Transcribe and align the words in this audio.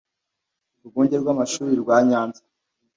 urwunge 0.81 1.15
rw 1.21 1.27
amashuri 1.33 1.73
rwa 1.81 1.97
nyanza 2.09 2.41